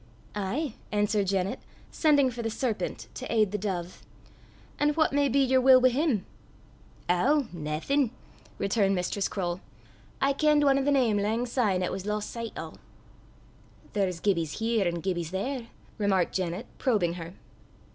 "Ay," 0.33 0.73
answered 0.91 1.27
Janet, 1.27 1.59
sending 1.91 2.31
for 2.31 2.41
the 2.41 2.49
serpent 2.49 3.07
to 3.13 3.31
aid 3.31 3.51
the 3.51 3.57
dove; 3.59 4.01
"an' 4.79 4.89
what 4.95 5.13
may 5.13 5.29
be 5.29 5.37
yer 5.45 5.61
wull 5.61 5.79
wi' 5.79 5.89
him?" 5.89 6.25
"Ow, 7.07 7.45
naething," 7.53 8.09
returned 8.57 8.95
Mistress 8.95 9.27
Croale. 9.27 9.61
"I 10.19 10.33
kenned 10.33 10.63
ane 10.63 10.79
o' 10.79 10.83
the 10.83 10.89
name 10.89 11.19
lang 11.19 11.45
syne 11.45 11.83
'at 11.83 11.91
was 11.91 12.07
lost 12.07 12.31
sicht 12.31 12.57
o'." 12.57 12.73
"There's 13.93 14.19
Gibbies 14.19 14.53
here 14.53 14.87
an' 14.87 15.01
Gibbies 15.03 15.29
there," 15.29 15.67
remarked 15.99 16.33
Janet, 16.33 16.65
probing 16.79 17.13
her. 17.13 17.35